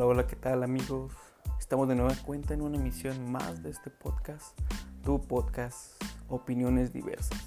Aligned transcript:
Hola, 0.00 0.06
hola, 0.06 0.26
¿qué 0.26 0.36
tal 0.36 0.62
amigos? 0.62 1.12
Estamos 1.58 1.86
de 1.86 1.94
nueva 1.94 2.14
cuenta 2.24 2.54
en 2.54 2.62
una 2.62 2.78
emisión 2.78 3.30
más 3.30 3.62
de 3.62 3.68
este 3.68 3.90
podcast, 3.90 4.58
tu 5.04 5.20
podcast, 5.20 6.02
opiniones 6.26 6.94
diversas. 6.94 7.38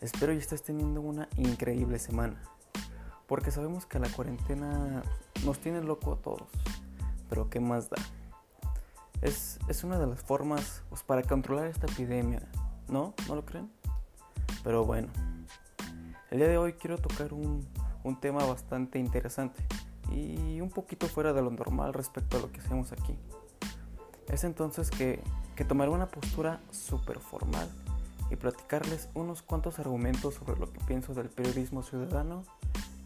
Espero 0.00 0.32
y 0.32 0.38
estés 0.38 0.62
teniendo 0.62 1.02
una 1.02 1.28
increíble 1.36 1.98
semana, 1.98 2.40
porque 3.26 3.50
sabemos 3.50 3.84
que 3.84 3.98
la 3.98 4.08
cuarentena 4.08 5.02
nos 5.44 5.58
tiene 5.58 5.82
loco 5.82 6.14
a 6.14 6.22
todos, 6.22 6.48
pero 7.28 7.50
¿qué 7.50 7.60
más 7.60 7.90
da? 7.90 7.98
Es, 9.20 9.58
es 9.68 9.84
una 9.84 9.98
de 9.98 10.06
las 10.06 10.22
formas 10.22 10.82
pues, 10.88 11.02
para 11.02 11.22
controlar 11.22 11.66
esta 11.66 11.86
epidemia, 11.86 12.40
¿no? 12.88 13.12
¿No 13.28 13.34
lo 13.34 13.44
creen? 13.44 13.70
Pero 14.64 14.86
bueno, 14.86 15.08
el 16.30 16.38
día 16.38 16.48
de 16.48 16.56
hoy 16.56 16.72
quiero 16.72 16.96
tocar 16.96 17.34
un, 17.34 17.68
un 18.04 18.18
tema 18.18 18.42
bastante 18.42 18.98
interesante 18.98 19.62
y 20.10 20.60
un 20.60 20.70
poquito 20.70 21.06
fuera 21.06 21.32
de 21.32 21.42
lo 21.42 21.50
normal 21.50 21.94
respecto 21.94 22.36
a 22.36 22.40
lo 22.40 22.50
que 22.52 22.60
hacemos 22.60 22.92
aquí. 22.92 23.16
Es 24.28 24.44
entonces 24.44 24.90
que, 24.90 25.22
que 25.56 25.64
tomaré 25.64 25.90
una 25.90 26.06
postura 26.06 26.60
súper 26.70 27.18
formal 27.20 27.68
y 28.30 28.36
platicarles 28.36 29.08
unos 29.14 29.42
cuantos 29.42 29.78
argumentos 29.78 30.34
sobre 30.34 30.58
lo 30.58 30.72
que 30.72 30.80
pienso 30.80 31.12
del 31.14 31.28
periodismo 31.28 31.82
ciudadano 31.82 32.44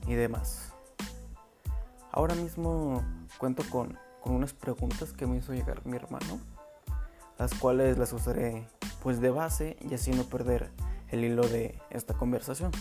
y 0.06 0.14
demás. 0.14 0.73
Ahora 2.12 2.34
mismo 2.34 3.02
cuento 3.38 3.62
con, 3.68 3.98
con 4.23 4.34
unas 4.34 4.52
preguntas 4.52 5.12
que 5.12 5.26
me 5.26 5.37
hizo 5.37 5.52
llegar 5.52 5.84
mi 5.84 5.96
hermano, 5.96 6.38
las 7.38 7.54
cuales 7.54 7.98
las 7.98 8.12
usaré 8.12 8.66
pues 9.02 9.20
de 9.20 9.30
base 9.30 9.76
y 9.80 9.95
así 9.95 10.12
no 10.12 10.24
perder 10.24 10.70
el 11.10 11.24
hilo 11.24 11.46
de 11.46 11.79
esta 11.90 12.15
conversación. 12.15 12.73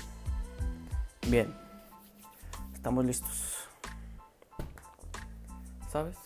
Bien, 1.28 1.54
estamos 2.74 3.06
listos. 3.06 3.55
¿Sabes? 5.96 6.18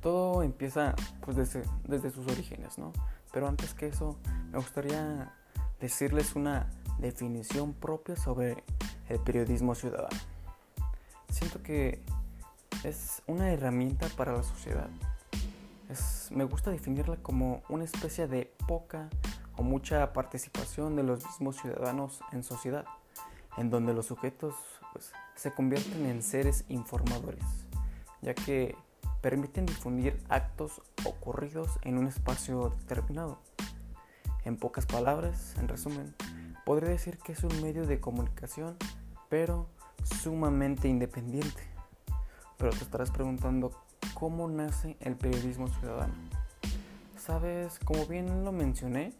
Todo 0.00 0.44
empieza 0.44 0.94
pues 1.22 1.36
desde, 1.36 1.64
desde 1.88 2.10
sus 2.10 2.24
orígenes, 2.28 2.78
¿no? 2.78 2.92
Pero 3.32 3.48
antes 3.48 3.74
que 3.74 3.88
eso, 3.88 4.16
me 4.52 4.58
gustaría 4.58 5.34
decirles 5.80 6.36
una 6.36 6.70
definición 7.00 7.72
propia 7.72 8.14
sobre 8.14 8.62
el 9.08 9.18
periodismo 9.18 9.74
ciudadano. 9.74 10.16
Siento 11.30 11.64
que 11.64 12.00
es 12.84 13.20
una 13.26 13.50
herramienta 13.52 14.06
para 14.16 14.34
la 14.34 14.44
sociedad. 14.44 14.88
Me 16.30 16.44
gusta 16.44 16.70
definirla 16.70 17.16
como 17.16 17.64
una 17.68 17.82
especie 17.82 18.28
de 18.28 18.52
poca 18.68 19.10
o 19.56 19.64
mucha 19.64 20.12
participación 20.12 20.94
de 20.94 21.02
los 21.02 21.26
mismos 21.26 21.56
ciudadanos 21.56 22.20
en 22.30 22.44
sociedad, 22.44 22.84
en 23.56 23.68
donde 23.68 23.94
los 23.94 24.06
sujetos 24.06 24.54
pues, 24.92 25.10
se 25.34 25.50
convierten 25.50 26.06
en 26.06 26.22
seres 26.22 26.64
informadores, 26.68 27.42
ya 28.22 28.32
que 28.32 28.76
permiten 29.20 29.66
difundir 29.66 30.22
actos 30.28 30.82
ocurridos 31.04 31.78
en 31.82 31.98
un 31.98 32.06
espacio 32.06 32.70
determinado. 32.80 33.38
En 34.44 34.56
pocas 34.56 34.86
palabras, 34.86 35.54
en 35.58 35.68
resumen, 35.68 36.14
podría 36.64 36.90
decir 36.90 37.18
que 37.18 37.32
es 37.32 37.42
un 37.42 37.62
medio 37.62 37.86
de 37.86 38.00
comunicación, 38.00 38.76
pero 39.28 39.68
sumamente 40.04 40.88
independiente. 40.88 41.62
Pero 42.56 42.70
te 42.70 42.84
estarás 42.84 43.10
preguntando 43.10 43.72
cómo 44.14 44.48
nace 44.48 44.96
el 45.00 45.16
periodismo 45.16 45.68
ciudadano. 45.68 46.14
Sabes, 47.16 47.78
como 47.80 48.06
bien 48.06 48.44
lo 48.44 48.52
mencioné, 48.52 49.12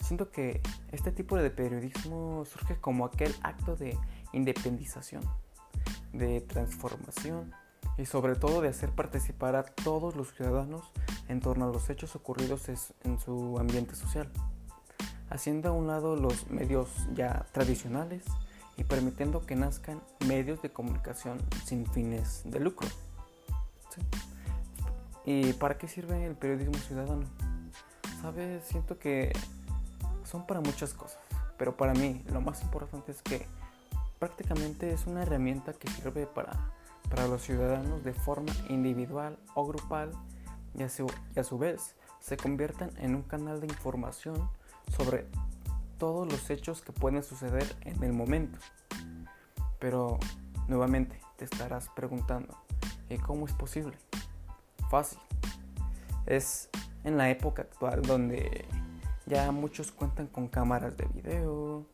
siento 0.00 0.30
que 0.30 0.60
este 0.92 1.12
tipo 1.12 1.36
de 1.36 1.50
periodismo 1.50 2.44
surge 2.44 2.76
como 2.80 3.04
aquel 3.04 3.34
acto 3.42 3.76
de 3.76 3.96
independización, 4.32 5.22
de 6.12 6.40
transformación 6.40 7.52
y 7.96 8.06
sobre 8.06 8.36
todo 8.36 8.60
de 8.60 8.68
hacer 8.68 8.90
participar 8.90 9.56
a 9.56 9.64
todos 9.64 10.16
los 10.16 10.32
ciudadanos 10.34 10.84
en 11.28 11.40
torno 11.40 11.68
a 11.68 11.72
los 11.72 11.90
hechos 11.90 12.14
ocurridos 12.16 12.68
en 13.04 13.18
su 13.18 13.58
ambiente 13.58 13.94
social, 13.94 14.30
haciendo 15.30 15.68
a 15.68 15.72
un 15.72 15.86
lado 15.86 16.16
los 16.16 16.50
medios 16.50 16.88
ya 17.14 17.46
tradicionales 17.52 18.24
y 18.76 18.84
permitiendo 18.84 19.44
que 19.44 19.56
nazcan 19.56 20.00
medios 20.26 20.62
de 20.62 20.70
comunicación 20.70 21.38
sin 21.64 21.84
fines 21.86 22.42
de 22.44 22.60
lucro. 22.60 22.88
¿Y 25.24 25.52
para 25.54 25.76
qué 25.76 25.88
sirve 25.88 26.24
el 26.24 26.36
periodismo 26.36 26.78
ciudadano? 26.78 27.26
Sabes, 28.22 28.64
siento 28.64 28.98
que 28.98 29.32
son 30.24 30.46
para 30.46 30.60
muchas 30.60 30.94
cosas, 30.94 31.18
pero 31.58 31.76
para 31.76 31.92
mí 31.92 32.24
lo 32.32 32.40
más 32.40 32.62
importante 32.62 33.12
es 33.12 33.20
que 33.20 33.46
prácticamente 34.18 34.92
es 34.92 35.06
una 35.06 35.22
herramienta 35.22 35.72
que 35.72 35.90
sirve 35.90 36.26
para 36.26 36.52
para 37.10 37.26
los 37.26 37.42
ciudadanos 37.42 38.04
de 38.04 38.12
forma 38.12 38.52
individual 38.68 39.38
o 39.54 39.66
grupal 39.66 40.12
y 40.74 40.82
a, 40.82 40.88
su, 40.88 41.10
y 41.34 41.40
a 41.40 41.44
su 41.44 41.58
vez 41.58 41.96
se 42.20 42.36
conviertan 42.36 42.90
en 42.98 43.14
un 43.14 43.22
canal 43.22 43.60
de 43.60 43.66
información 43.66 44.50
sobre 44.96 45.26
todos 45.98 46.30
los 46.30 46.50
hechos 46.50 46.82
que 46.82 46.92
pueden 46.92 47.22
suceder 47.22 47.66
en 47.82 48.02
el 48.02 48.12
momento. 48.12 48.58
Pero 49.78 50.18
nuevamente 50.68 51.20
te 51.36 51.44
estarás 51.44 51.88
preguntando, 51.90 52.56
¿y 53.08 53.16
cómo 53.18 53.46
es 53.46 53.52
posible? 53.52 53.96
Fácil. 54.90 55.18
Es 56.26 56.68
en 57.04 57.16
la 57.16 57.30
época 57.30 57.62
actual 57.62 58.02
donde 58.02 58.66
ya 59.26 59.50
muchos 59.52 59.92
cuentan 59.92 60.26
con 60.26 60.48
cámaras 60.48 60.96
de 60.96 61.06
video, 61.06 61.86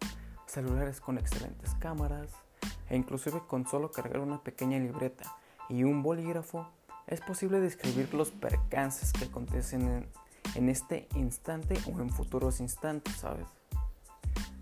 celulares 0.47 1.01
con 1.01 1.19
excelentes 1.19 1.75
cámaras, 1.77 2.31
e 2.89 2.97
inclusive 2.97 3.43
con 3.47 3.67
solo 3.67 3.91
cargar 3.91 4.21
una 4.21 4.43
pequeña 4.43 4.79
libreta 4.79 5.37
y 5.69 5.85
un 5.85 6.03
bolígrafo 6.03 6.69
es 7.07 7.21
posible 7.21 7.61
describir 7.61 8.13
los 8.15 8.31
percances 8.31 9.13
que 9.13 9.27
acontecen 9.27 9.83
en, 9.83 10.09
en 10.55 10.69
este 10.69 11.09
instante 11.15 11.77
o 11.87 12.01
en 12.01 12.11
futuros 12.11 12.61
instantes, 12.61 13.17
¿sabes? 13.17 13.47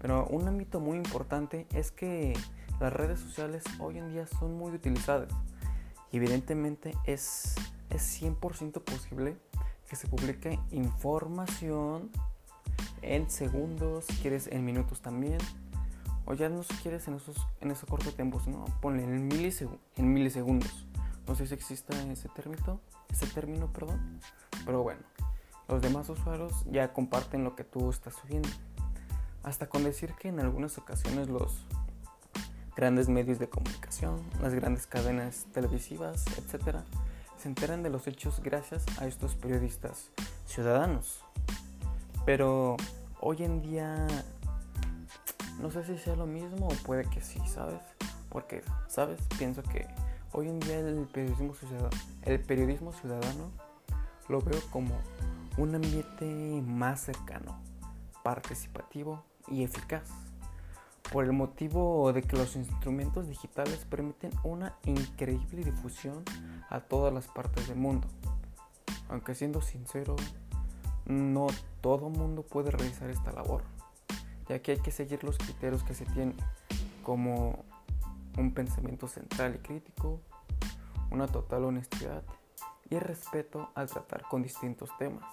Pero 0.00 0.27
un 0.27 0.49
ámbito 0.49 0.81
muy 0.81 0.97
importante 0.97 1.66
es 1.72 1.93
que 1.93 2.34
las 2.81 2.93
redes 2.93 3.21
sociales 3.21 3.62
hoy 3.78 3.99
en 3.99 4.11
día 4.11 4.27
son 4.27 4.56
muy 4.59 4.72
utilizadas 4.72 5.31
y 6.11 6.16
evidentemente 6.16 6.97
es, 7.05 7.55
es 7.91 8.22
100% 8.22 8.82
posible 8.82 9.37
que 9.88 9.97
se 9.97 10.09
publique 10.09 10.59
información 10.71 12.11
en 13.03 13.31
segundos, 13.31 14.06
si 14.06 14.15
quieres 14.16 14.47
en 14.49 14.65
minutos 14.65 15.00
también, 15.00 15.38
o 16.25 16.34
ya 16.34 16.49
no 16.49 16.62
quieres 16.83 17.06
en 17.09 17.15
esos, 17.15 17.37
en 17.60 17.71
esos 17.71 17.88
cortos 17.88 18.15
tiempos, 18.15 18.47
no, 18.47 18.65
ponle 18.81 19.05
en, 19.05 19.31
en 19.97 20.12
milisegundos. 20.12 20.87
No 21.27 21.34
sé 21.34 21.47
si 21.47 21.55
exista 21.55 22.00
ese 22.10 22.28
término, 22.28 22.81
ese 23.09 23.27
término, 23.27 23.72
perdón, 23.72 24.21
pero 24.65 24.82
bueno, 24.82 25.00
los 25.69 25.81
demás 25.81 26.09
usuarios 26.09 26.53
ya 26.71 26.93
comparten 26.93 27.44
lo 27.44 27.55
que 27.55 27.65
tú 27.65 27.91
estás 27.91 28.15
subiendo. 28.15 28.49
Hasta 29.43 29.69
con 29.69 29.84
decir 29.84 30.15
que 30.15 30.28
en 30.28 30.41
algunas 30.41 30.78
ocasiones 30.78 31.28
los 31.28 31.66
grandes 32.77 33.09
medios 33.09 33.38
de 33.38 33.49
comunicación, 33.49 34.21
las 34.41 34.55
grandes 34.55 34.87
cadenas 34.87 35.47
televisivas, 35.53 36.25
etcétera, 36.38 36.84
se 37.38 37.49
enteran 37.49 37.82
de 37.82 37.91
los 37.91 38.06
hechos 38.06 38.41
gracias 38.43 38.84
a 38.99 39.06
estos 39.06 39.34
periodistas 39.34 40.11
ciudadanos. 40.47 41.25
Pero 42.25 42.77
hoy 43.21 43.43
en 43.43 43.62
día 43.62 44.06
no 45.62 45.71
sé 45.71 45.84
si 45.84 45.97
sea 45.97 46.17
lo 46.17 46.27
mismo 46.27 46.67
o 46.67 46.75
puede 46.84 47.05
que 47.05 47.21
sí, 47.21 47.41
¿sabes? 47.47 47.81
Porque, 48.28 48.62
¿sabes? 48.89 49.21
Pienso 49.39 49.62
que 49.62 49.87
hoy 50.33 50.49
en 50.49 50.59
día 50.59 50.81
el 50.81 51.06
periodismo 51.06 51.55
ciudadano, 51.55 51.91
el 52.23 52.41
periodismo 52.41 52.93
ciudadano 52.93 53.53
lo 54.28 54.41
veo 54.41 54.61
como 54.71 54.99
un 55.56 55.77
ambiente 55.77 56.27
más 56.67 57.03
cercano, 57.03 57.61
participativo 58.25 59.23
y 59.47 59.62
eficaz. 59.62 60.09
Por 61.12 61.25
el 61.25 61.32
motivo 61.32 62.12
de 62.12 62.23
que 62.23 62.37
los 62.37 62.56
instrumentos 62.56 63.29
digitales 63.29 63.87
permiten 63.88 64.32
una 64.43 64.75
increíble 64.85 65.62
difusión 65.62 66.25
a 66.70 66.81
todas 66.81 67.15
las 67.15 67.29
partes 67.29 67.69
del 67.69 67.76
mundo. 67.76 68.08
Aunque 69.08 69.35
siendo 69.37 69.61
sincero, 69.61 70.17
no 71.05 71.47
todo 71.82 72.08
mundo 72.08 72.43
puede 72.43 72.70
realizar 72.73 73.11
esta 73.11 73.31
labor 73.31 73.62
ya 74.49 74.61
que 74.61 74.73
hay 74.73 74.79
que 74.79 74.91
seguir 74.91 75.25
los 75.25 75.39
criterios 75.39 75.83
que 75.83 75.94
se 75.94 76.05
tienen, 76.06 76.37
como 77.03 77.65
un 78.39 78.53
pensamiento 78.55 79.09
central 79.09 79.56
y 79.56 79.59
crítico, 79.59 80.21
una 81.11 81.27
total 81.27 81.65
honestidad 81.65 82.23
y 82.89 82.99
respeto 82.99 83.71
al 83.75 83.89
tratar 83.89 84.23
con 84.23 84.43
distintos 84.43 84.91
temas. 84.99 85.25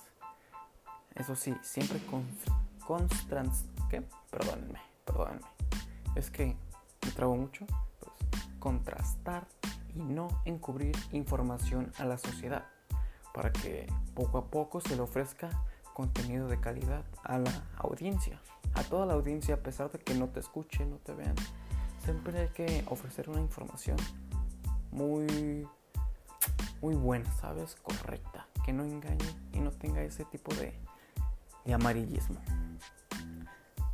Eso 1.15 1.35
sí, 1.35 1.55
siempre 1.61 1.99
con, 2.05 2.25
constans, 2.85 3.65
¿qué? 3.89 4.03
Perdónenme, 4.29 4.79
perdónenme. 5.05 5.47
Es 6.15 6.29
que 6.29 6.55
me 7.05 7.11
trago 7.11 7.35
mucho. 7.35 7.65
Pues, 7.99 8.13
contrastar 8.59 9.47
y 9.95 9.99
no 9.99 10.27
encubrir 10.45 10.95
información 11.11 11.91
a 11.97 12.05
la 12.05 12.17
sociedad 12.17 12.65
para 13.33 13.51
que 13.51 13.87
poco 14.15 14.37
a 14.37 14.45
poco 14.45 14.81
se 14.81 14.95
le 14.95 15.01
ofrezca 15.01 15.49
contenido 15.93 16.47
de 16.47 16.59
calidad 16.59 17.05
a 17.23 17.37
la 17.37 17.63
audiencia 17.77 18.41
a 18.79 18.83
toda 18.83 19.05
la 19.05 19.13
audiencia, 19.13 19.55
a 19.55 19.57
pesar 19.57 19.91
de 19.91 19.99
que 19.99 20.13
no 20.13 20.29
te 20.29 20.39
escuchen, 20.39 20.91
no 20.91 20.97
te 20.97 21.13
vean, 21.13 21.35
siempre 22.03 22.39
hay 22.39 22.47
que 22.49 22.83
ofrecer 22.87 23.29
una 23.29 23.41
información 23.41 23.97
muy, 24.91 25.67
muy 26.81 26.95
buena, 26.95 27.29
¿sabes? 27.33 27.75
Correcta, 27.83 28.47
que 28.65 28.71
no 28.71 28.83
engañe 28.83 29.35
y 29.51 29.59
no 29.59 29.71
tenga 29.71 30.01
ese 30.01 30.23
tipo 30.25 30.53
de, 30.55 30.73
de 31.65 31.73
amarillismo. 31.73 32.39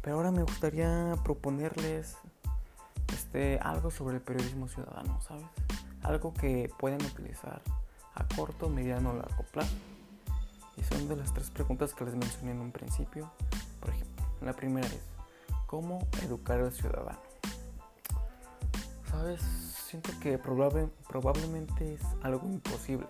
Pero 0.02 0.18
ahora 0.18 0.30
me 0.30 0.44
gustaría 0.44 1.16
proponerles 1.24 2.18
este, 3.12 3.58
algo 3.60 3.90
sobre 3.90 4.18
el 4.18 4.22
periodismo 4.22 4.68
ciudadano, 4.68 5.20
¿sabes? 5.22 5.46
Algo 6.04 6.32
que 6.32 6.72
pueden 6.78 7.04
utilizar 7.04 7.64
a 8.14 8.24
corto, 8.36 8.70
mediano 8.70 9.12
o 9.12 9.14
largo 9.16 9.44
plazo. 9.52 9.76
Y 10.78 10.84
son 10.84 11.08
de 11.08 11.16
las 11.16 11.34
tres 11.34 11.50
preguntas 11.50 11.96
que 11.96 12.06
les 12.06 12.14
mencioné 12.14 12.52
en 12.52 12.60
un 12.60 12.72
principio. 12.72 13.32
La 14.42 14.54
primera 14.54 14.88
es, 14.88 15.02
¿cómo 15.66 16.08
educar 16.24 16.60
al 16.60 16.72
ciudadano? 16.72 17.20
¿Sabes? 19.10 19.42
Siento 19.42 20.12
que 20.20 20.38
probable, 20.38 20.90
probablemente 21.08 21.94
es 21.94 22.02
algo 22.22 22.48
imposible, 22.48 23.08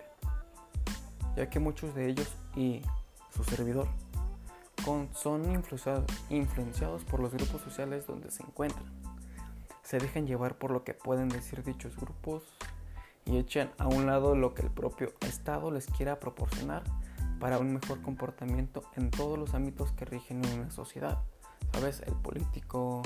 ya 1.36 1.50
que 1.50 1.58
muchos 1.58 1.94
de 1.94 2.08
ellos 2.08 2.32
y 2.54 2.82
su 3.34 3.44
servidor 3.44 3.88
son 5.14 5.64
influenciados 6.30 7.02
por 7.02 7.18
los 7.18 7.32
grupos 7.32 7.60
sociales 7.60 8.06
donde 8.06 8.30
se 8.30 8.44
encuentran. 8.44 8.84
Se 9.82 9.98
dejan 9.98 10.26
llevar 10.26 10.58
por 10.58 10.70
lo 10.70 10.84
que 10.84 10.94
pueden 10.94 11.28
decir 11.28 11.64
dichos 11.64 11.96
grupos 11.96 12.44
y 13.24 13.38
echan 13.38 13.72
a 13.78 13.88
un 13.88 14.06
lado 14.06 14.36
lo 14.36 14.54
que 14.54 14.62
el 14.62 14.70
propio 14.70 15.12
Estado 15.20 15.72
les 15.72 15.86
quiera 15.86 16.20
proporcionar 16.20 16.84
para 17.40 17.58
un 17.58 17.72
mejor 17.72 18.02
comportamiento 18.02 18.82
en 18.96 19.10
todos 19.10 19.38
los 19.38 19.54
ámbitos 19.54 19.92
que 19.92 20.04
rigen 20.04 20.44
en 20.44 20.60
una 20.60 20.70
sociedad. 20.70 21.18
¿Sabes? 21.72 22.02
El 22.06 22.14
político, 22.14 23.02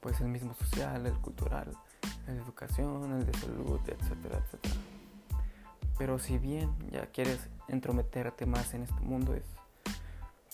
pues 0.00 0.20
el 0.20 0.28
mismo 0.28 0.54
social, 0.54 1.06
el 1.06 1.14
cultural, 1.14 1.72
el 2.28 2.36
de 2.36 2.42
educación, 2.42 3.12
el 3.12 3.26
de 3.26 3.38
salud, 3.38 3.80
etcétera, 3.86 4.38
etcétera. 4.44 4.74
Pero 5.98 6.18
si 6.18 6.38
bien 6.38 6.70
ya 6.90 7.06
quieres 7.06 7.48
entrometerte 7.68 8.46
más 8.46 8.74
en 8.74 8.82
este 8.82 9.00
mundo, 9.00 9.34
es 9.34 9.44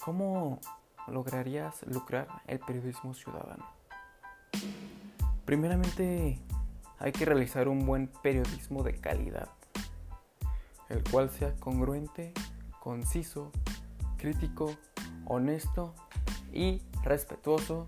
¿cómo 0.03 0.61
lograrías 1.09 1.83
lucrar 1.87 2.29
el 2.47 2.61
periodismo 2.61 3.15
ciudadano? 3.15 3.67
Primeramente, 5.45 6.39
hay 6.99 7.13
que 7.13 7.25
realizar 7.25 7.69
un 7.69 7.87
buen 7.87 8.09
periodismo 8.23 8.83
de 8.83 8.95
calidad, 8.95 9.49
el 10.89 11.03
cual 11.11 11.31
sea 11.31 11.55
congruente, 11.57 12.33
conciso, 12.81 13.53
crítico, 14.17 14.75
honesto 15.27 15.95
y 16.53 16.83
respetuoso 17.05 17.87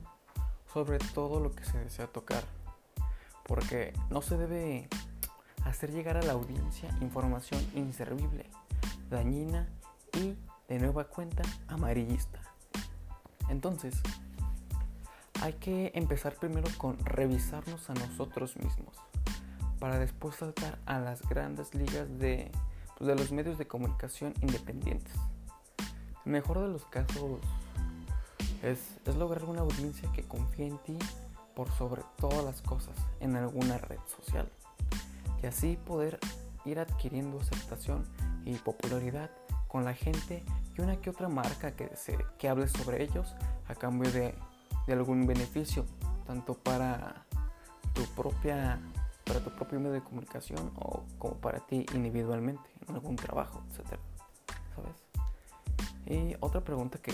sobre 0.72 0.98
todo 0.98 1.40
lo 1.40 1.50
que 1.52 1.64
se 1.64 1.78
desea 1.78 2.06
tocar. 2.06 2.44
Porque 3.44 3.92
no 4.10 4.22
se 4.22 4.36
debe 4.36 4.88
hacer 5.64 5.92
llegar 5.92 6.16
a 6.16 6.22
la 6.22 6.32
audiencia 6.32 6.90
información 7.00 7.60
inservible, 7.74 8.48
dañina 9.10 9.68
y 10.14 10.36
de 10.68 10.78
nueva 10.78 11.04
cuenta 11.04 11.42
amarillista. 11.68 12.40
Entonces, 13.48 14.00
hay 15.40 15.54
que 15.54 15.90
empezar 15.94 16.36
primero 16.36 16.68
con 16.78 16.98
revisarnos 17.04 17.90
a 17.90 17.94
nosotros 17.94 18.56
mismos 18.56 18.96
para 19.78 19.98
después 19.98 20.36
saltar 20.36 20.78
a 20.86 21.00
las 21.00 21.28
grandes 21.28 21.74
ligas 21.74 22.08
de, 22.18 22.52
pues, 23.02 23.16
de 23.16 23.20
los 23.20 23.32
medios 23.32 23.58
de 23.58 23.66
comunicación 23.66 24.32
independientes. 24.42 25.14
El 26.24 26.30
mejor 26.30 26.60
de 26.60 26.68
los 26.68 26.84
casos 26.84 27.40
es, 28.62 28.78
lograr 29.16 29.44
una 29.44 29.62
audiencia 29.62 30.08
que 30.12 30.22
confíe 30.22 30.68
en 30.68 30.78
ti 30.78 30.96
por 31.56 31.68
sobre 31.72 32.02
todas 32.16 32.44
las 32.44 32.62
cosas 32.62 32.94
en 33.18 33.34
alguna 33.34 33.78
red 33.78 33.98
social 34.06 34.48
y 35.42 35.46
así 35.46 35.76
poder 35.84 36.20
ir 36.64 36.78
adquiriendo 36.78 37.40
aceptación 37.40 38.06
y 38.44 38.54
popularidad 38.54 39.30
con 39.66 39.84
la 39.84 39.94
gente 39.94 40.44
y 40.78 40.80
una 40.80 41.00
que 41.00 41.10
otra 41.10 41.28
marca 41.28 41.74
que, 41.74 41.90
que 42.38 42.48
hable 42.48 42.68
sobre 42.68 43.02
ellos 43.02 43.34
a 43.66 43.74
cambio 43.74 44.12
de 44.12 44.32
de 44.86 44.92
algún 44.92 45.26
beneficio, 45.26 45.84
tanto 46.26 46.54
para 46.54 47.24
tu 47.94 48.02
propia 48.14 48.80
para 49.24 49.40
tu 49.40 49.50
propio 49.50 49.78
medio 49.78 49.92
de 49.92 50.02
comunicación 50.02 50.72
o 50.76 51.04
como 51.18 51.34
para 51.34 51.60
ti 51.60 51.86
individualmente 51.94 52.71
en 52.71 52.71
algún 52.88 53.16
trabajo, 53.16 53.62
etcétera, 53.70 54.02
¿sabes? 54.74 54.96
Y 56.06 56.36
otra 56.40 56.60
pregunta 56.60 56.98
que 56.98 57.12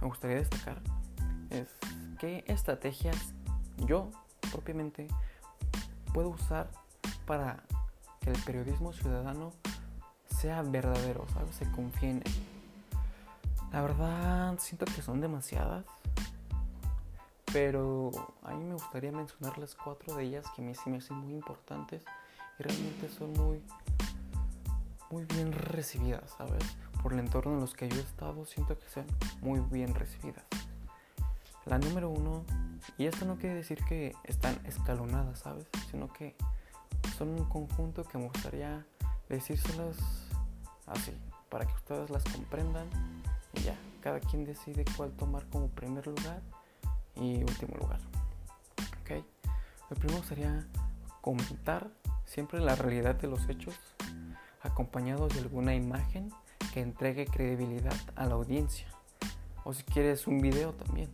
me 0.00 0.08
gustaría 0.08 0.36
destacar 0.36 0.80
es 1.50 1.68
qué 2.18 2.44
estrategias 2.46 3.16
yo 3.86 4.10
propiamente 4.50 5.08
puedo 6.12 6.28
usar 6.28 6.70
para 7.26 7.62
que 8.20 8.30
el 8.30 8.42
periodismo 8.42 8.92
ciudadano 8.92 9.52
sea 10.28 10.62
verdadero, 10.62 11.26
¿sabes? 11.32 11.56
Se 11.56 11.70
confíe 11.72 12.10
en 12.10 12.16
él. 12.18 12.32
La 13.72 13.82
verdad 13.82 14.56
siento 14.58 14.84
que 14.86 15.02
son 15.02 15.20
demasiadas 15.20 15.84
pero 17.54 18.10
a 18.42 18.52
mí 18.52 18.64
me 18.64 18.74
gustaría 18.74 19.12
mencionar 19.12 19.56
las 19.58 19.76
cuatro 19.76 20.16
de 20.16 20.24
ellas 20.24 20.44
que 20.56 20.60
a 20.60 20.64
mí 20.64 20.74
sí 20.74 20.90
me 20.90 20.96
hacen 20.98 21.18
muy 21.18 21.34
importantes 21.34 22.02
y 22.58 22.62
realmente 22.64 23.08
son 23.08 23.32
muy, 23.34 23.62
muy 25.10 25.24
bien 25.24 25.52
recibidas, 25.52 26.34
¿sabes? 26.36 26.64
Por 27.02 27.12
el 27.12 27.18
entorno 27.18 27.54
en 27.54 27.60
los 27.60 27.74
que 27.74 27.88
yo 27.88 27.96
he 27.96 28.00
estado, 28.00 28.46
siento 28.46 28.78
que 28.78 28.88
sean 28.88 29.06
muy 29.40 29.60
bien 29.60 29.94
recibidas. 29.94 30.44
La 31.66 31.78
número 31.78 32.10
uno, 32.10 32.44
y 32.98 33.06
esto 33.06 33.24
no 33.24 33.36
quiere 33.36 33.54
decir 33.54 33.82
que 33.84 34.14
están 34.24 34.58
escalonadas, 34.66 35.40
¿sabes? 35.40 35.66
Sino 35.90 36.12
que 36.12 36.36
son 37.16 37.28
un 37.28 37.44
conjunto 37.48 38.04
que 38.04 38.18
me 38.18 38.24
gustaría 38.24 38.84
decírselas 39.28 39.96
así, 40.86 41.12
para 41.48 41.66
que 41.66 41.72
ustedes 41.74 42.10
las 42.10 42.24
comprendan 42.24 42.86
y 43.54 43.60
ya, 43.60 43.76
cada 44.02 44.20
quien 44.20 44.44
decide 44.44 44.84
cuál 44.96 45.12
tomar 45.12 45.46
como 45.46 45.68
primer 45.68 46.06
lugar 46.06 46.42
y 47.16 47.42
último 47.42 47.76
lugar. 47.78 48.00
¿okay? 49.00 49.24
El 49.90 49.96
primero 49.96 50.22
sería 50.24 50.66
comentar 51.20 51.90
siempre 52.24 52.60
la 52.60 52.74
realidad 52.74 53.14
de 53.14 53.28
los 53.28 53.48
hechos 53.48 53.74
acompañados 54.64 55.32
de 55.34 55.40
alguna 55.40 55.74
imagen 55.74 56.32
que 56.72 56.80
entregue 56.80 57.26
credibilidad 57.26 57.96
a 58.16 58.26
la 58.26 58.34
audiencia. 58.34 58.88
O 59.62 59.72
si 59.72 59.84
quieres 59.84 60.26
un 60.26 60.40
video 60.40 60.72
también, 60.72 61.08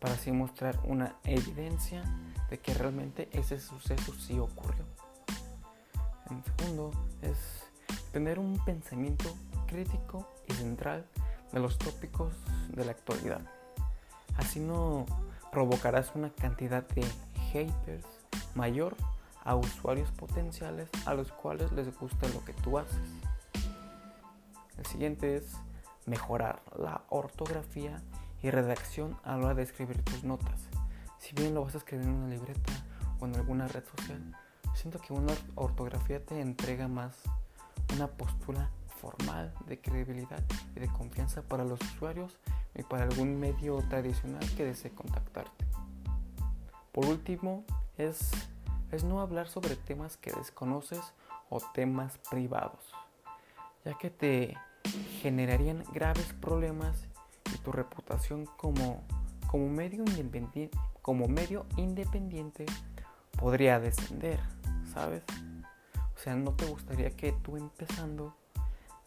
para 0.00 0.14
así 0.14 0.32
mostrar 0.32 0.78
una 0.84 1.16
evidencia 1.24 2.02
de 2.50 2.58
que 2.58 2.74
realmente 2.74 3.28
ese 3.32 3.60
suceso 3.60 4.12
sí 4.14 4.38
ocurrió. 4.38 4.84
En 6.30 6.42
segundo, 6.44 6.90
es 7.22 7.38
tener 8.12 8.38
un 8.38 8.58
pensamiento 8.64 9.34
crítico 9.66 10.28
y 10.48 10.52
central 10.54 11.06
de 11.52 11.60
los 11.60 11.78
tópicos 11.78 12.34
de 12.70 12.84
la 12.84 12.92
actualidad. 12.92 13.40
Así 14.36 14.60
no 14.60 15.06
provocarás 15.50 16.12
una 16.14 16.30
cantidad 16.30 16.86
de 16.88 17.04
haters 17.52 18.04
mayor 18.54 18.96
a 19.44 19.54
usuarios 19.54 20.10
potenciales 20.12 20.88
a 21.06 21.14
los 21.14 21.32
cuales 21.32 21.72
les 21.72 21.96
gusta 21.98 22.28
lo 22.28 22.44
que 22.44 22.52
tú 22.52 22.78
haces. 22.78 22.96
El 24.76 24.86
siguiente 24.86 25.36
es 25.36 25.56
mejorar 26.06 26.62
la 26.76 27.02
ortografía 27.08 28.02
y 28.42 28.50
redacción 28.50 29.16
a 29.24 29.36
la 29.36 29.46
hora 29.46 29.54
de 29.54 29.62
escribir 29.62 30.02
tus 30.02 30.24
notas. 30.24 30.68
Si 31.18 31.34
bien 31.34 31.54
lo 31.54 31.64
vas 31.64 31.74
a 31.74 31.78
escribir 31.78 32.06
en 32.06 32.14
una 32.14 32.28
libreta 32.28 32.72
o 33.20 33.26
en 33.26 33.34
alguna 33.34 33.66
red 33.68 33.84
social, 33.84 34.34
siento 34.74 35.00
que 35.00 35.12
una 35.12 35.34
ortografía 35.56 36.24
te 36.24 36.40
entrega 36.40 36.88
más 36.88 37.16
una 37.94 38.06
postura 38.06 38.70
formal 39.00 39.52
de 39.66 39.80
credibilidad 39.80 40.42
y 40.76 40.80
de 40.80 40.88
confianza 40.88 41.42
para 41.42 41.64
los 41.64 41.80
usuarios 41.80 42.38
y 42.74 42.82
para 42.82 43.04
algún 43.04 43.38
medio 43.38 43.78
tradicional 43.88 44.44
que 44.56 44.64
desee 44.64 44.90
contactarte. 44.90 45.64
Por 46.92 47.06
último, 47.06 47.64
es, 47.96 48.30
es 48.92 49.04
no 49.04 49.20
hablar 49.20 49.48
sobre 49.48 49.76
temas 49.76 50.16
que 50.16 50.32
desconoces 50.32 51.00
o 51.50 51.60
temas 51.74 52.18
privados, 52.30 52.92
ya 53.84 53.94
que 53.98 54.10
te 54.10 54.56
generarían 55.20 55.84
graves 55.92 56.32
problemas 56.40 57.08
y 57.54 57.58
tu 57.58 57.72
reputación 57.72 58.46
como, 58.56 59.02
como, 59.46 59.68
medio, 59.68 60.04
independiente, 60.04 60.70
como 61.02 61.28
medio 61.28 61.66
independiente 61.76 62.66
podría 63.38 63.80
descender, 63.80 64.40
¿sabes? 64.92 65.22
O 66.14 66.18
sea, 66.18 66.34
no 66.34 66.52
te 66.52 66.66
gustaría 66.66 67.10
que 67.10 67.32
tú 67.32 67.56
empezando 67.56 68.34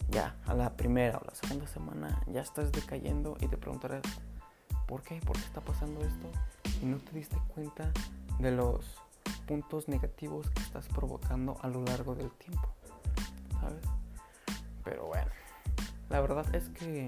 ya 0.09 0.35
a 0.45 0.53
la 0.53 0.75
primera 0.75 1.17
o 1.17 1.25
la 1.25 1.35
segunda 1.35 1.67
semana 1.67 2.21
ya 2.27 2.41
estás 2.41 2.71
decayendo 2.71 3.37
y 3.39 3.47
te 3.47 3.57
preguntarás, 3.57 4.03
¿por 4.87 5.03
qué? 5.03 5.19
¿Por 5.19 5.37
qué 5.37 5.43
está 5.43 5.61
pasando 5.61 6.01
esto? 6.01 6.31
Y 6.81 6.85
no 6.85 6.97
te 6.97 7.11
diste 7.11 7.37
cuenta 7.53 7.91
de 8.39 8.51
los 8.51 8.85
puntos 9.47 9.87
negativos 9.87 10.49
que 10.49 10.61
estás 10.61 10.87
provocando 10.87 11.57
a 11.61 11.67
lo 11.67 11.83
largo 11.83 12.15
del 12.15 12.31
tiempo, 12.31 12.67
¿sabes? 13.59 13.83
Pero 14.83 15.07
bueno, 15.07 15.31
la 16.09 16.21
verdad 16.21 16.55
es 16.55 16.69
que 16.69 17.07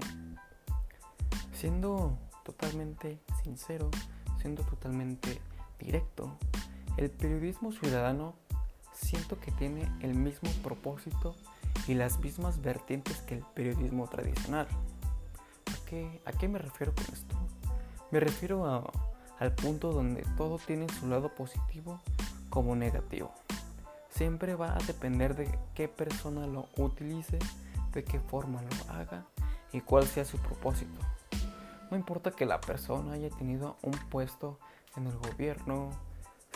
siendo 1.52 2.18
totalmente 2.44 3.20
sincero, 3.42 3.90
siendo 4.40 4.62
totalmente 4.62 5.40
directo, 5.78 6.36
el 6.96 7.10
periodismo 7.10 7.72
ciudadano 7.72 8.34
siento 8.92 9.40
que 9.40 9.50
tiene 9.52 9.90
el 10.00 10.14
mismo 10.14 10.50
propósito 10.62 11.34
y 11.88 11.94
las 11.94 12.18
mismas 12.20 12.60
vertientes 12.60 13.18
que 13.22 13.34
el 13.34 13.44
periodismo 13.54 14.08
tradicional. 14.08 14.68
¿A 15.66 15.86
qué, 15.86 16.22
a 16.24 16.32
qué 16.32 16.48
me 16.48 16.58
refiero 16.58 16.94
con 16.94 17.04
esto? 17.12 17.36
Me 18.10 18.20
refiero 18.20 18.66
a, 18.66 18.84
al 19.44 19.52
punto 19.52 19.92
donde 19.92 20.24
todo 20.36 20.58
tiene 20.58 20.88
su 20.88 21.06
lado 21.06 21.34
positivo 21.34 22.00
como 22.48 22.74
negativo. 22.74 23.32
Siempre 24.08 24.54
va 24.54 24.74
a 24.74 24.78
depender 24.86 25.36
de 25.36 25.58
qué 25.74 25.86
persona 25.86 26.46
lo 26.46 26.68
utilice, 26.76 27.38
de 27.92 28.04
qué 28.04 28.20
forma 28.20 28.62
lo 28.62 28.94
haga 28.94 29.26
y 29.72 29.80
cuál 29.80 30.06
sea 30.06 30.24
su 30.24 30.38
propósito. 30.38 30.98
No 31.90 31.96
importa 31.96 32.30
que 32.30 32.46
la 32.46 32.60
persona 32.60 33.12
haya 33.12 33.28
tenido 33.28 33.76
un 33.82 33.92
puesto 34.10 34.58
en 34.96 35.08
el 35.08 35.16
gobierno, 35.18 35.90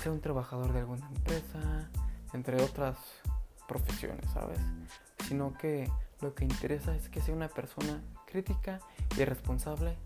sea 0.03 0.13
un 0.13 0.21
trabajador 0.21 0.73
de 0.73 0.81
alguna 0.81 1.07
empresa, 1.09 1.91
entre 2.33 2.63
otras 2.63 2.97
profesiones, 3.67 4.31
¿sabes? 4.31 4.61
Sino 5.27 5.53
que 5.53 5.91
lo 6.21 6.35
que 6.35 6.45
interesa 6.45 6.97
es 6.97 7.09
que 7.09 7.21
sea 7.21 7.35
una 7.35 7.49
persona 7.49 8.03
crítica 8.27 8.81
y 9.17 9.25
responsable 9.25 9.97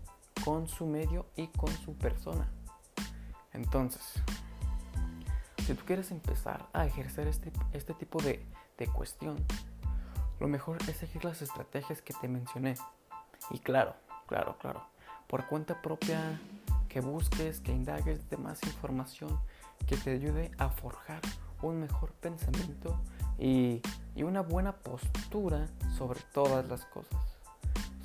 con 0.43 0.67
su 0.67 0.85
medio 0.85 1.27
y 1.35 1.47
con 1.47 1.69
su 1.69 1.93
persona. 1.93 2.47
Entonces, 3.53 4.01
si 5.65 5.73
tú 5.73 5.85
quieres 5.85 6.11
empezar 6.11 6.67
a 6.73 6.85
ejercer 6.85 7.27
este, 7.27 7.51
este 7.71 7.93
tipo 7.93 8.21
de, 8.21 8.45
de 8.77 8.87
cuestión, 8.87 9.37
lo 10.39 10.47
mejor 10.47 10.77
es 10.87 10.97
seguir 10.97 11.23
las 11.23 11.41
estrategias 11.41 12.01
que 12.01 12.13
te 12.13 12.27
mencioné. 12.27 12.75
Y 13.51 13.59
claro, 13.59 13.95
claro, 14.27 14.57
claro, 14.59 14.85
por 15.27 15.47
cuenta 15.47 15.81
propia, 15.81 16.39
que 16.89 17.01
busques, 17.01 17.59
que 17.59 17.71
indagues 17.71 18.29
de 18.29 18.37
más 18.37 18.61
información 18.63 19.39
que 19.87 19.97
te 19.97 20.11
ayude 20.11 20.51
a 20.59 20.69
forjar 20.69 21.21
un 21.63 21.79
mejor 21.79 22.11
pensamiento 22.13 23.01
y, 23.39 23.81
y 24.15 24.23
una 24.23 24.41
buena 24.41 24.73
postura 24.73 25.67
sobre 25.97 26.19
todas 26.33 26.67
las 26.67 26.85
cosas. 26.85 27.19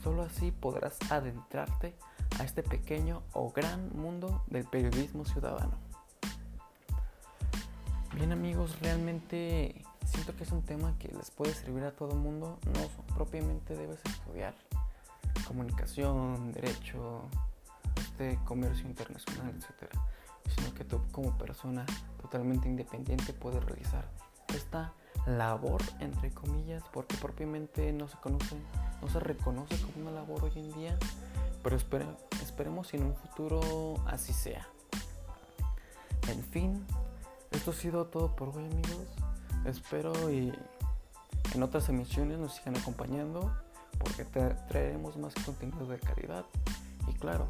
Solo 0.02 0.22
así 0.22 0.52
podrás 0.52 0.96
adentrarte 1.10 1.94
a 2.38 2.44
este 2.44 2.62
pequeño 2.62 3.22
o 3.32 3.50
gran 3.52 3.90
mundo 3.96 4.44
del 4.48 4.64
periodismo 4.64 5.24
ciudadano. 5.24 5.72
Bien 8.14 8.32
amigos, 8.32 8.78
realmente 8.80 9.84
siento 10.04 10.34
que 10.34 10.44
es 10.44 10.52
un 10.52 10.62
tema 10.62 10.94
que 10.98 11.08
les 11.08 11.30
puede 11.30 11.54
servir 11.54 11.84
a 11.84 11.92
todo 11.92 12.12
el 12.12 12.18
mundo. 12.18 12.58
No 12.66 13.14
propiamente 13.14 13.76
debes 13.76 14.00
estudiar 14.04 14.54
comunicación, 15.46 16.52
derecho, 16.52 17.22
este, 17.96 18.38
comercio 18.44 18.86
internacional, 18.86 19.54
etc. 19.56 19.92
Sino 20.48 20.74
que 20.74 20.84
tú 20.84 21.00
como 21.12 21.36
persona 21.38 21.86
totalmente 22.20 22.68
independiente 22.68 23.32
puedes 23.32 23.64
realizar 23.64 24.08
esta 24.54 24.92
labor, 25.26 25.82
entre 26.00 26.30
comillas, 26.30 26.82
porque 26.92 27.16
propiamente 27.16 27.92
no 27.92 28.08
se 28.08 28.16
conoce, 28.18 28.56
no 29.02 29.08
se 29.08 29.20
reconoce 29.20 29.80
como 29.82 30.08
una 30.08 30.10
labor 30.10 30.44
hoy 30.44 30.52
en 30.56 30.72
día, 30.74 30.98
pero 31.62 31.76
esperemos 31.76 32.94
en 32.94 33.04
un 33.04 33.14
futuro 33.14 33.94
así 34.06 34.32
sea. 34.32 34.66
En 36.28 36.42
fin, 36.42 36.86
esto 37.50 37.70
ha 37.70 37.74
sido 37.74 38.06
todo 38.06 38.34
por 38.34 38.50
hoy 38.50 38.64
amigos. 38.64 39.06
Espero 39.64 40.30
y 40.30 40.52
en 41.54 41.62
otras 41.62 41.88
emisiones 41.88 42.38
nos 42.38 42.54
sigan 42.54 42.76
acompañando 42.76 43.52
porque 43.98 44.24
traeremos 44.24 45.16
más 45.16 45.34
contenido 45.44 45.86
de 45.86 45.98
calidad 45.98 46.44
y 47.06 47.12
claro, 47.14 47.48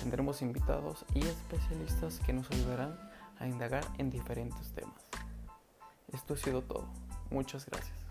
tendremos 0.00 0.42
invitados 0.42 1.04
y 1.14 1.26
especialistas 1.26 2.20
que 2.20 2.32
nos 2.32 2.50
ayudarán 2.50 2.98
a 3.38 3.46
indagar 3.46 3.84
en 3.98 4.10
diferentes 4.10 4.72
temas. 4.72 5.02
Esto 6.12 6.34
ha 6.34 6.36
sido 6.36 6.62
todo. 6.62 6.86
Muchas 7.30 7.66
gracias. 7.66 8.01